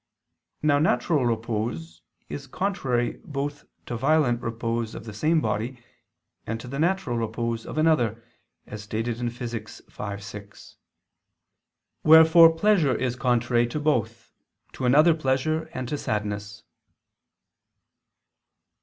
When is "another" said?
7.77-8.23, 14.85-15.13